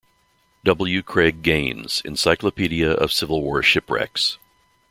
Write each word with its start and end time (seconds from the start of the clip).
W. 0.63 1.03
Craig 1.03 1.43
Gaines, 1.43 2.01
"Encyclopedia 2.03 2.89
of 2.89 3.13
Civil 3.13 3.43
War 3.43 3.61
shipwrecks". 3.61 4.39